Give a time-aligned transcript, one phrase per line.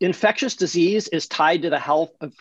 [0.00, 2.34] infectious disease is tied to the health of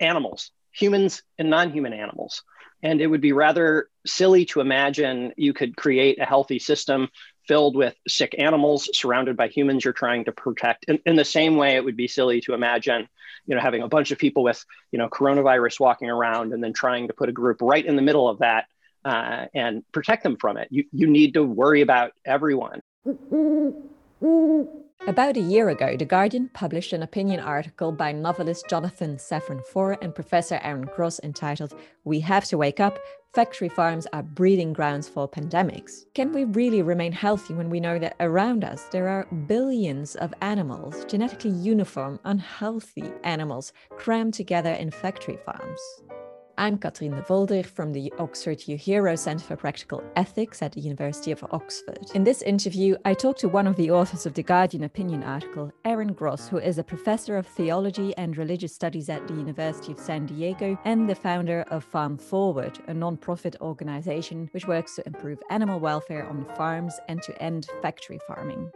[0.00, 2.42] animals, humans and non human animals.
[2.82, 7.08] And it would be rather silly to imagine you could create a healthy system
[7.48, 10.84] filled with sick animals surrounded by humans you're trying to protect.
[10.86, 13.08] In, in, the same way, it would be silly to imagine,
[13.46, 16.72] you know, having a bunch of people with, you know, coronavirus walking around and then
[16.72, 18.66] trying to put a group right in the middle of that
[19.04, 20.68] uh, and protect them from it.
[20.70, 22.80] You, you need to worry about everyone.
[25.06, 29.96] About a year ago, The Guardian published an opinion article by novelist Jonathan Safran Foer
[30.02, 32.98] and Professor Aaron Gross entitled We Have to Wake Up
[33.32, 36.06] Factory Farms Are Breeding Grounds for Pandemics.
[36.14, 40.34] Can we really remain healthy when we know that around us there are billions of
[40.40, 45.80] animals, genetically uniform, unhealthy animals, crammed together in factory farms?
[46.58, 51.44] I'm Katrien Devolder from the Oxford Uehiro Centre for Practical Ethics at the University of
[51.50, 51.98] Oxford.
[52.14, 55.70] In this interview, I talked to one of the authors of the Guardian opinion article,
[55.84, 59.98] Aaron Gross, who is a professor of theology and religious studies at the University of
[59.98, 65.38] San Diego and the founder of Farm Forward, a non-profit organization which works to improve
[65.50, 68.70] animal welfare on farms and to end factory farming.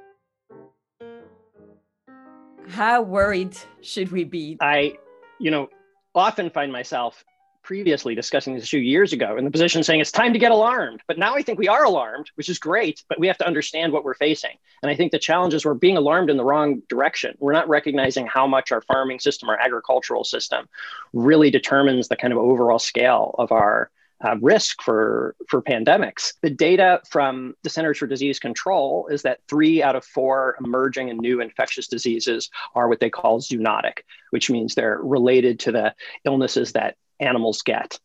[2.68, 4.58] How worried should we be?
[4.60, 4.98] I,
[5.38, 5.70] you know,
[6.14, 7.24] often find myself
[7.62, 11.00] previously discussing this issue years ago in the position saying it's time to get alarmed.
[11.06, 13.92] But now I think we are alarmed, which is great, but we have to understand
[13.92, 14.56] what we're facing.
[14.82, 17.36] And I think the challenge is we're being alarmed in the wrong direction.
[17.38, 20.68] We're not recognizing how much our farming system, our agricultural system,
[21.12, 23.90] really determines the kind of overall scale of our
[24.22, 26.34] uh, risk for, for pandemics.
[26.42, 31.10] The data from the Centers for Disease Control is that three out of four emerging
[31.10, 35.94] and new infectious diseases are what they call zoonotic, which means they're related to the
[36.24, 37.98] illnesses that animals get.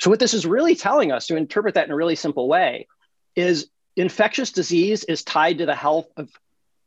[0.00, 2.88] So, what this is really telling us to interpret that in a really simple way
[3.36, 6.28] is infectious disease is tied to the health of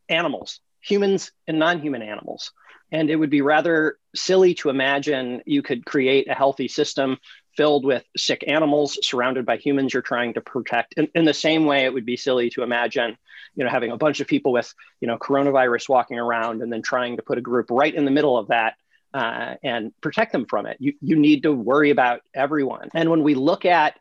[0.10, 2.52] animals, humans and non human animals.
[2.92, 7.18] And it would be rather silly to imagine you could create a healthy system
[7.58, 10.94] filled with sick animals surrounded by humans you're trying to protect.
[10.96, 13.18] In, in, the same way, it would be silly to imagine,
[13.56, 16.82] you know, having a bunch of people with, you know, coronavirus walking around and then
[16.82, 18.76] trying to put a group right in the middle of that
[19.16, 20.76] uh, and protect them from it.
[20.82, 22.90] You, you need to worry about everyone.
[22.94, 23.98] And when we look at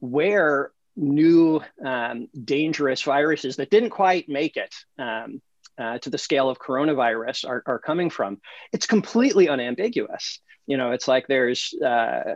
[0.00, 5.40] where new um, dangerous viruses that didn't quite make it um,
[5.78, 8.38] uh, to the scale of coronavirus are, are coming from,
[8.70, 10.40] it's completely unambiguous.
[10.66, 12.34] You know, it's like there's uh,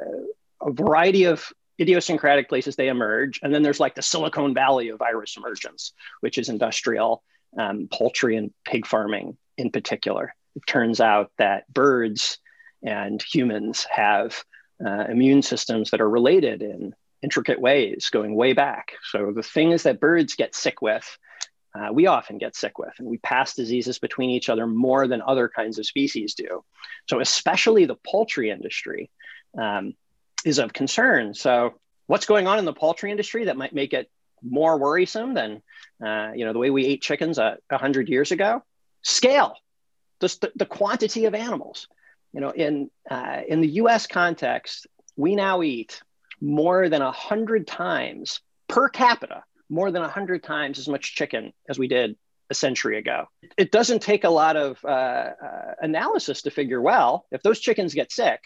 [0.63, 1.47] a variety of
[1.79, 3.39] idiosyncratic places they emerge.
[3.43, 7.23] And then there's like the Silicon Valley of virus emergence, which is industrial,
[7.59, 10.35] um, poultry, and pig farming in particular
[10.67, 12.39] turns out that birds
[12.83, 14.45] and humans have
[14.85, 18.93] uh, immune systems that are related in intricate ways going way back.
[19.11, 21.19] So the things that birds get sick with,
[21.75, 25.21] uh, we often get sick with, and we pass diseases between each other more than
[25.23, 26.65] other kinds of species do.
[27.09, 29.11] So, especially the poultry industry
[29.57, 29.95] um,
[30.45, 31.35] is of concern.
[31.35, 31.75] So,
[32.07, 34.11] what's going on in the poultry industry that might make it
[34.43, 35.63] more worrisome than,
[36.05, 38.63] uh, you know, the way we ate chickens a hundred years ago?
[39.03, 39.55] Scale
[40.21, 41.89] just the, the quantity of animals.
[42.33, 44.07] You know, in uh, in the U.S.
[44.07, 44.87] context,
[45.17, 46.03] we now eat
[46.41, 51.53] more than a hundred times per capita, more than a hundred times as much chicken
[51.69, 52.17] as we did
[52.51, 53.27] a century ago.
[53.57, 57.95] It doesn't take a lot of uh, uh, analysis to figure well if those chickens
[57.95, 58.41] get sick,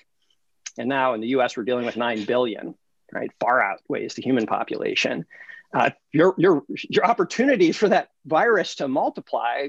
[0.79, 1.57] and now in the U.S.
[1.57, 2.75] we're dealing with nine billion,
[3.13, 3.31] right?
[3.41, 5.27] Far outweighs the human population.
[5.75, 9.69] Uh, your your your opportunities for that virus to multiply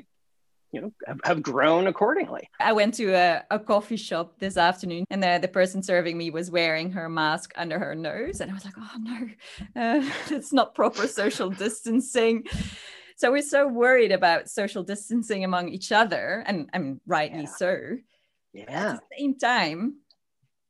[0.73, 2.49] you know have, have grown accordingly.
[2.59, 6.31] I went to a, a coffee shop this afternoon and the, the person serving me
[6.31, 9.27] was wearing her mask under her nose and i was like oh no
[9.81, 12.43] uh, it's not proper social distancing.
[13.15, 17.55] So we're so worried about social distancing among each other and and rightly yeah.
[17.55, 17.77] so.
[18.53, 19.95] Yeah at the same time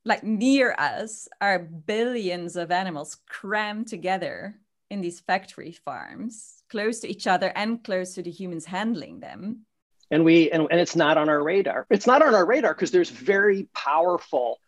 [0.05, 4.59] like near us are billions of animals crammed together
[4.89, 9.65] in these factory farms close to each other and close to the humans handling them
[10.13, 11.87] and we and, and it's not on our radar.
[11.89, 14.59] It's not on our radar because there's very powerful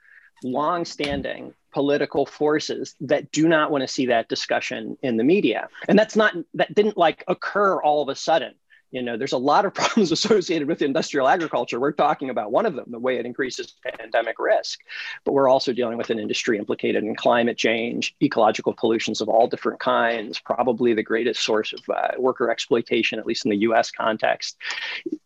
[0.44, 5.70] long-standing political forces that do not want to see that discussion in the media.
[5.88, 8.56] And that's not that didn't like occur all of a sudden
[8.96, 11.80] you know there's a lot of problems associated with industrial agriculture.
[11.80, 14.80] We're talking about one of them the way it increases pandemic risk.
[15.26, 19.48] But we're also dealing with an industry implicated in climate change ecological pollutions of all
[19.48, 23.92] different kinds probably the greatest source of uh, worker exploitation at least in the us
[23.92, 24.56] context.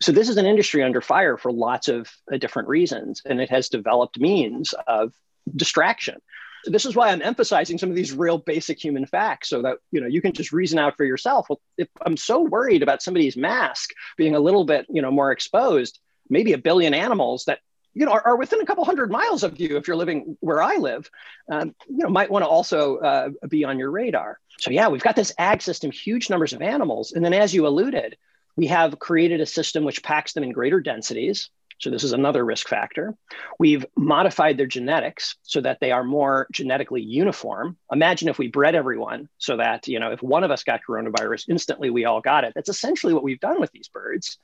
[0.02, 3.50] So this is an industry under fire for lots of uh, different reasons and it
[3.50, 5.14] has developed means of
[5.56, 6.20] distraction
[6.66, 10.02] this is why I'm emphasizing some of these real basic human facts so that you
[10.02, 11.48] know you can just reason out for yourself.
[11.50, 15.32] Well, if I'm so worried about somebody's mask being a little bit you know more
[15.32, 17.60] exposed, maybe a billion animals that
[17.94, 20.62] you know are, are, within a couple hundred miles of you if you're living where
[20.62, 21.10] I live.
[21.52, 24.40] Um, you know, might want to also uh, be on your radar.
[24.60, 27.68] So yeah, we've got this ag system, huge numbers of animals, and then as you
[27.68, 28.18] alluded,
[28.56, 31.50] we have created a system which packs them in greater densities.
[31.80, 33.16] So this is another risk factor.
[33.58, 37.78] We've modified their genetics so that they are more genetically uniform.
[37.92, 41.46] Imagine if we bred everyone so that, you know, if one of us got coronavirus,
[41.48, 42.54] instantly we all got it.
[42.54, 44.38] That's essentially what we've done with these birds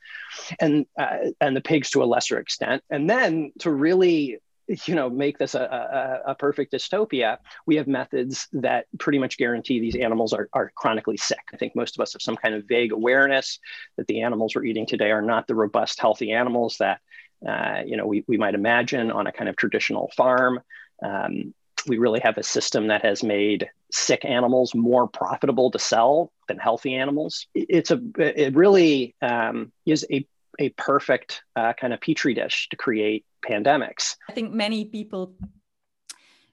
[0.58, 2.82] and, uh, and the pigs to a lesser extent.
[2.90, 4.38] And then to really
[4.86, 9.38] you know make this a, a, a, perfect dystopia we have methods that pretty much
[9.38, 12.54] guarantee these animals are, are chronically sick i think most of us have some kind
[12.54, 13.60] of vague awareness
[13.96, 17.00] that the animals we're eating today are not the robust healthy animals that
[17.46, 20.60] uh, you know, we, we might imagine on a kind of traditional farm.
[21.04, 21.54] Um,
[21.86, 26.58] we really have a system that has made sick animals more profitable to sell than
[26.58, 27.46] healthy animals.
[27.54, 30.26] It's a, it really um, is a,
[30.58, 34.16] a perfect uh, kind of petri dish to create pandemics.
[34.28, 35.34] I think many people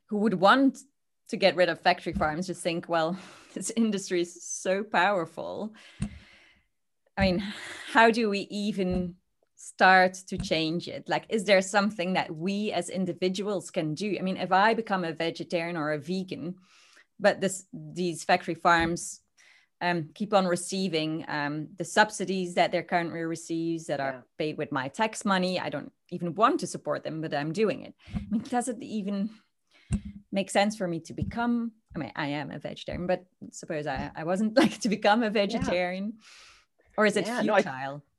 [0.09, 0.77] who would want
[1.29, 3.17] to get rid of factory farms just think, well,
[3.53, 5.73] this industry is so powerful.
[7.17, 7.43] I mean,
[7.91, 9.15] how do we even
[9.63, 11.07] start to change it?
[11.07, 14.17] Like, is there something that we as individuals can do?
[14.19, 16.55] I mean, if I become a vegetarian or a vegan,
[17.19, 19.21] but this these factory farms
[19.79, 24.21] um, keep on receiving um, the subsidies that they're currently receives that are yeah.
[24.37, 25.59] paid with my tax money.
[25.59, 27.93] I don't even want to support them, but I'm doing it.
[28.15, 29.29] I mean, does it even
[30.31, 31.71] make sense for me to become?
[31.95, 35.29] I mean, I am a vegetarian, but suppose I, I wasn't like to become a
[35.29, 36.93] vegetarian, yeah.
[36.97, 37.63] or is it yeah, futile?
[37.65, 38.12] No, I,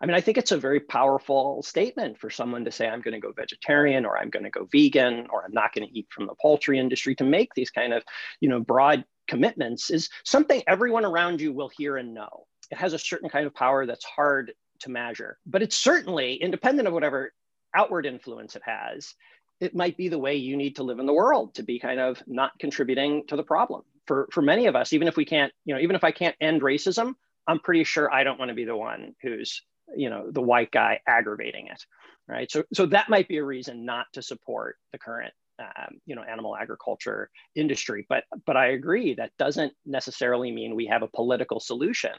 [0.00, 3.12] I mean, I think it's a very powerful statement for someone to say, I'm going
[3.12, 6.06] to go vegetarian or I'm going to go vegan or I'm not going to eat
[6.10, 8.02] from the poultry industry to make these kind of,
[8.40, 12.46] you know, broad commitments is something everyone around you will hear and know.
[12.70, 16.88] It has a certain kind of power that's hard to measure, but it's certainly independent
[16.88, 17.32] of whatever
[17.74, 19.14] outward influence it has.
[19.60, 22.00] It might be the way you need to live in the world to be kind
[22.00, 23.82] of not contributing to the problem.
[24.06, 26.34] For, for many of us, even if we can't, you know, even if I can't
[26.40, 27.14] end racism,
[27.46, 29.62] I'm pretty sure I don't want to be the one who's
[29.96, 31.84] you know the white guy aggravating it
[32.30, 32.50] right?
[32.50, 36.22] So so that might be a reason not to support the current um, you know
[36.22, 38.06] animal agriculture industry.
[38.08, 42.12] But but i agree that doesn't necessarily mean we have a political solution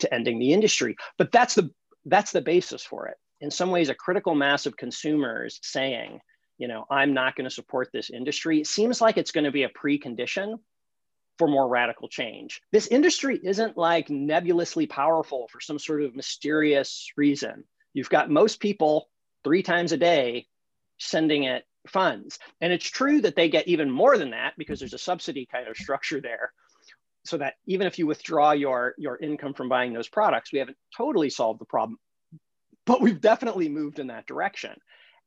[0.00, 1.70] to ending the industry but that's the
[2.06, 3.16] that's the basis for it.
[3.40, 6.18] In some ways a critical mass of consumers saying
[6.58, 9.52] you know i'm not going to support this industry It seems like it's going to
[9.52, 10.58] be a precondition
[11.42, 12.62] for more radical change.
[12.70, 17.64] This industry isn't like nebulously powerful for some sort of mysterious reason.
[17.94, 19.08] You've got most people
[19.42, 20.46] three times a day
[20.98, 22.38] sending it funds.
[22.60, 25.66] And it's true that they get even more than that because there's a subsidy kind
[25.66, 26.52] of structure there.
[27.24, 30.76] So that even if you withdraw your, your income from buying those products, we haven't
[30.96, 31.98] totally solved the problem,
[32.86, 34.76] but we've definitely moved in that direction.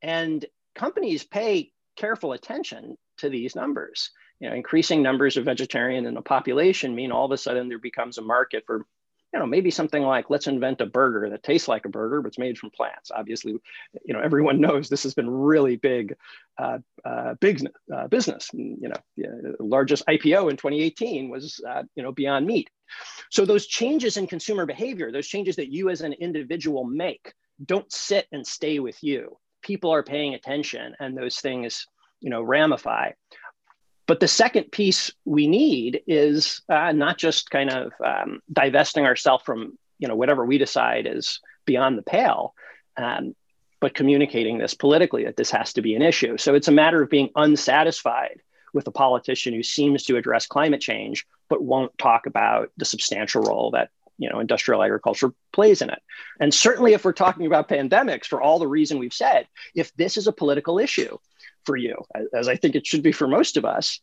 [0.01, 0.45] And
[0.75, 4.11] companies pay careful attention to these numbers
[4.45, 7.79] you know, increasing numbers of vegetarian in the population mean all of a sudden there
[7.79, 8.85] becomes a market for,
[9.33, 12.27] you know, maybe something like let's invent a burger that tastes like a burger but
[12.27, 13.09] it's made from plants.
[13.09, 13.53] Obviously,
[14.05, 16.15] you know, everyone knows this has been really big,
[16.59, 18.47] uh, uh, big uh, business.
[18.53, 22.69] You know, the largest IPO in 2018 was, uh, you know, Beyond Meat.
[23.31, 27.33] So those changes in consumer behavior, those changes that you as an individual make,
[27.65, 29.39] don't sit and stay with you.
[29.63, 31.87] People are paying attention, and those things,
[32.21, 33.09] you know, ramify.
[34.07, 39.43] But the second piece we need is uh, not just kind of um, divesting ourselves
[39.43, 42.53] from you know whatever we decide is beyond the pale,
[42.97, 43.35] um,
[43.79, 46.37] but communicating this politically that this has to be an issue.
[46.37, 48.41] So it's a matter of being unsatisfied
[48.75, 53.41] with a politician who seems to address climate change but won't talk about the substantial
[53.41, 56.01] role that you know industrial agriculture plays in it
[56.39, 60.17] and certainly if we're talking about pandemics for all the reason we've said if this
[60.17, 61.17] is a political issue
[61.65, 61.95] for you,
[62.33, 63.99] as I think it should be for most of us,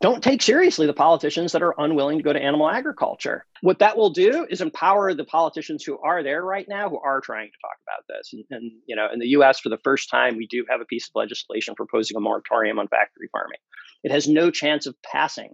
[0.00, 3.44] don't take seriously the politicians that are unwilling to go to animal agriculture.
[3.60, 7.20] What that will do is empower the politicians who are there right now, who are
[7.20, 8.32] trying to talk about this.
[8.32, 10.86] And, and, you know, in the U.S., for the first time, we do have a
[10.86, 13.58] piece of legislation proposing a moratorium on factory farming.
[14.02, 15.52] It has no chance of passing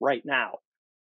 [0.00, 0.58] right now,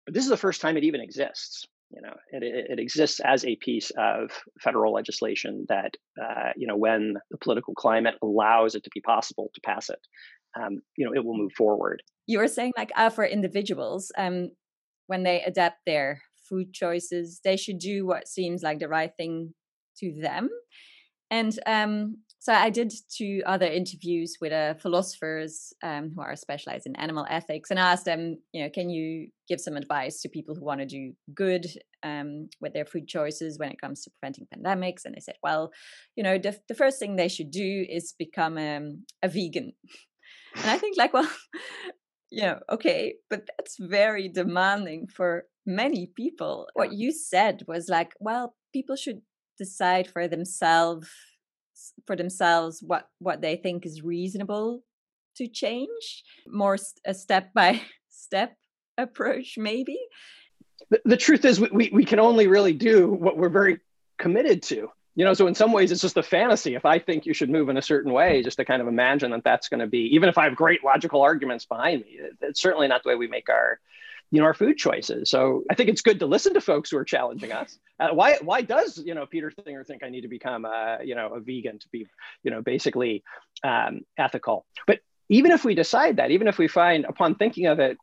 [0.04, 3.44] but this is the first time it even exists you know it, it, exists as
[3.44, 4.30] a piece of
[4.60, 9.50] federal legislation that uh, you know when the political climate allows it to be possible
[9.54, 10.00] to pass it
[10.56, 12.02] um, you know it will move forward.
[12.26, 14.50] You were saying like uh, for individuals um,
[15.06, 19.54] when they adapt their food choices they should do what seems like the right thing
[19.98, 20.48] to them.
[21.30, 26.88] And um, So I did two other interviews with uh, philosophers um, who are specialized
[26.88, 30.28] in animal ethics, and I asked them, you know, can you give some advice to
[30.28, 31.68] people who want to do good
[32.02, 35.04] um, with their food choices when it comes to preventing pandemics?
[35.04, 35.70] And they said, well,
[36.16, 39.74] you know, the, the first thing they should do is become um, a vegan.
[40.56, 41.30] And I think, like, well,
[42.30, 46.66] you know, okay, but that's very demanding for many people.
[46.74, 49.20] What you said was like, well, people should
[49.56, 51.08] decide for themselves
[52.06, 54.82] for themselves what what they think is reasonable
[55.36, 58.56] to change more a step by step
[58.98, 59.98] approach maybe?
[60.90, 63.80] The, the truth is we, we can only really do what we're very
[64.18, 65.34] committed to you know?
[65.34, 67.76] So in some ways it's just a fantasy if i think you should move in
[67.76, 70.38] a certain way just to kind of imagine that that's going to be even if
[70.38, 73.78] i have great logical arguments behind me it's certainly not the way we make our
[74.32, 75.30] you know our food choices.
[75.30, 77.78] So I think it's good to listen to folks who are challenging us.
[78.00, 81.14] Uh, why why does you know Peter Singer think I need to become a you
[81.14, 82.06] know a vegan to be
[82.42, 83.22] you know basically
[83.62, 84.66] um, ethical?
[84.86, 87.98] But even if we decide that, even if we find upon thinking of it,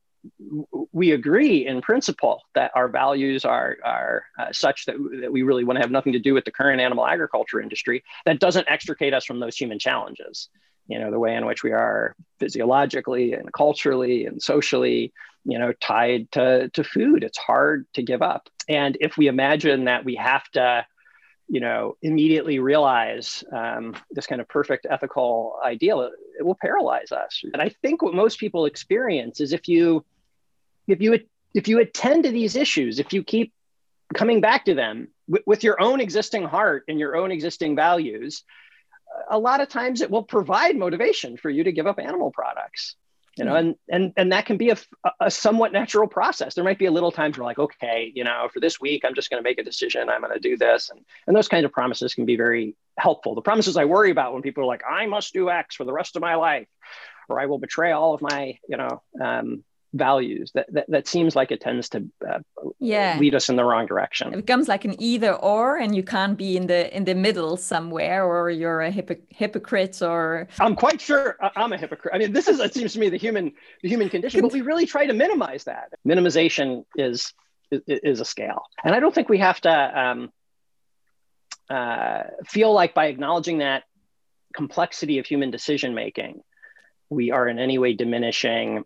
[0.92, 5.64] we agree in principle that our values are are uh, such that, that we really
[5.64, 8.04] want to have nothing to do with the current animal agriculture industry.
[8.26, 10.48] That doesn't extricate us from those human challenges
[10.88, 15.14] you know the way in which we are physiologically and culturally and socially
[15.46, 17.24] you know tied to to food.
[17.24, 18.50] It's hard to give up.
[18.68, 20.86] And if we imagine that we have to
[21.48, 27.12] you know immediately realize um, this kind of perfect ethical ideal it, it will paralyze
[27.12, 27.42] us.
[27.54, 30.06] And i think what most people experience is if you
[30.88, 31.20] if you
[31.54, 33.54] if you attend to these issues if you keep
[34.14, 38.44] coming back to them with, with your own existing heart and your own existing values
[39.30, 42.96] a lot of times it will provide motivation for you to give up animal products
[43.38, 44.78] you know and and and that can be a,
[45.20, 46.56] a somewhat natural process.
[46.56, 49.16] There might be a little times where like okay you know for this week i'm
[49.16, 50.90] just going to make a decision i'm going to do this.
[50.90, 53.36] And and those kinds of promises can be very helpful.
[53.36, 55.94] The promises i worry about when people are like i must do x for the
[55.94, 56.68] rest of my life
[57.30, 61.36] or i will betray all of my you know um, values that, that that seems
[61.36, 62.40] like it tends to uh,
[62.80, 63.18] yeah.
[63.20, 64.34] lead us in the wrong direction.
[64.34, 67.58] It becomes like an either or and you can't be in the in the middle
[67.58, 72.14] somewhere or you're a hypo- hypocrite or i'm quite sure i'm a hypocrite.
[72.14, 74.62] I mean this is it seems to me the human the human condition but we
[74.62, 75.94] really try to minimize that.
[76.08, 77.34] Minimization is
[77.72, 78.64] is, is a scale.
[78.84, 80.32] And i don't think we have to um,
[81.70, 83.84] uh, feel like by acknowledging that
[84.56, 86.42] complexity of human decision making
[87.10, 88.84] we are in any way diminishing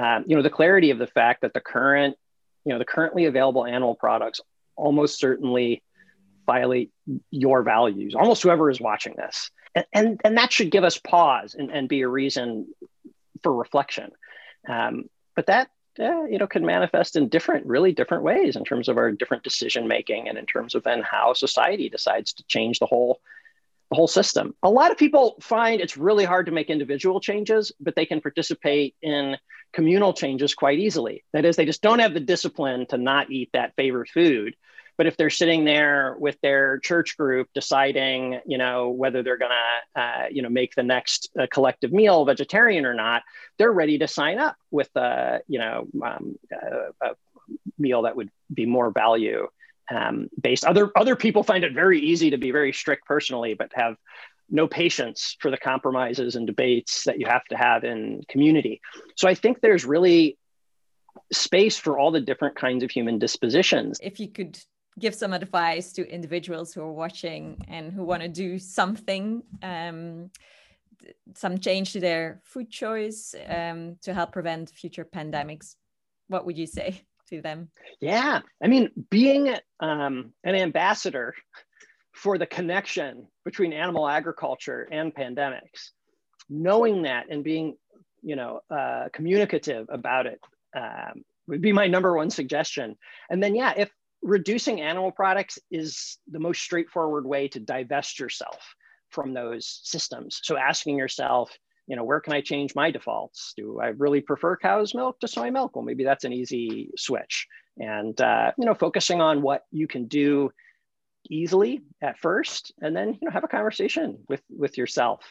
[0.00, 2.16] um, you know, the clarity of the fact that the current,
[2.64, 4.40] you know, the currently available animal products
[4.76, 5.82] almost certainly
[6.46, 6.90] violate
[7.30, 9.50] your values, almost whoever is watching this.
[9.74, 12.66] And, and, and that should give us pause and, and be a reason
[13.42, 14.10] for reflection.
[14.68, 15.68] Um, but that,
[15.98, 19.42] uh, you know, can manifest in different, really different ways in terms of our different
[19.42, 23.20] decision making and in terms of then how society decides to change the whole
[23.92, 24.54] the whole system.
[24.62, 28.22] A lot of people find it's really hard to make individual changes, but they can
[28.22, 29.36] participate in
[29.74, 31.24] communal changes quite easily.
[31.34, 34.56] That is, they just don't have the discipline to not eat that favorite food.
[34.96, 39.50] But if they're sitting there with their church group deciding, you know, whether they're going
[39.94, 43.22] to, uh, you know, make the next uh, collective meal vegetarian or not,
[43.58, 47.14] they're ready to sign up with, a, you know, um, a, a
[47.78, 49.48] meal that would be more value
[49.90, 50.64] um, based.
[50.64, 53.96] Other other people find it very easy to be very strict personally, but have
[54.50, 58.80] no patience for the compromises and debates that you have to have in community.
[59.16, 60.38] So I think there's really
[61.32, 63.98] space for all the different kinds of human dispositions.
[64.02, 64.58] If you could
[64.98, 70.30] give some advice to individuals who are watching and who want to do something um,
[71.34, 75.76] some change to their food choice um, to help prevent future pandemics
[76.28, 77.00] what would you say
[77.32, 77.68] to them?
[78.00, 81.34] Yeah, I mean, being um, an ambassador
[82.12, 85.90] for the connection between animal agriculture and pandemics,
[86.48, 87.76] knowing that and being,
[88.22, 90.40] you know, uh, communicative about it
[90.76, 92.96] um, would be my number one suggestion.
[93.30, 93.90] And then, yeah, if
[94.22, 98.74] reducing animal products is the most straightforward way to divest yourself
[99.10, 100.40] from those systems.
[100.42, 101.50] So asking yourself,
[101.86, 103.54] you know, where can I change my defaults?
[103.56, 105.74] Do I really prefer cow's milk to soy milk?
[105.74, 107.46] Well, maybe that's an easy switch.
[107.78, 110.52] And, uh, you know, focusing on what you can do
[111.28, 115.24] easily at first, and then, you know, have a conversation with, with yourself.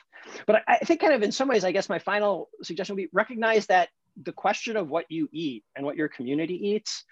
[0.46, 3.03] But I, I think kind of in some ways, I guess my final suggestion would
[3.03, 3.89] be recognize that
[4.22, 7.03] the question of what you eat and what your community eats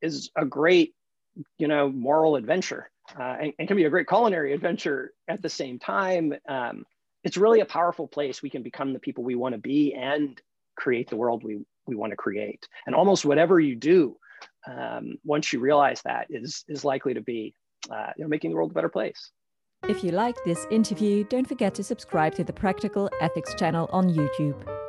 [0.00, 0.94] is a great,
[1.58, 2.90] you know, moral adventure.
[3.18, 6.32] Uh, and, and, can be a great culinary adventure at the same time.
[6.48, 6.84] Um,
[7.24, 10.40] it's really a powerful place we can become the people we want to be and
[10.76, 14.16] create the world we, we want to create and almost whatever you do
[14.66, 17.54] um, once you realize that is is likely to be
[17.90, 19.30] uh, you know making the world a better place
[19.88, 24.14] If you liked this interview, don't forget to subscribe to the Practical Ethics channel on
[24.14, 24.81] YouTube.